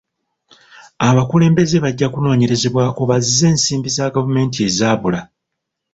Abakulembeze 1.09 1.75
bajja 1.83 2.07
kunoonyerezebwako 2.13 3.01
bazze 3.09 3.43
ensimbi 3.53 3.89
za 3.95 4.13
gavumenti 4.15 4.59
ezaabula. 4.67 5.21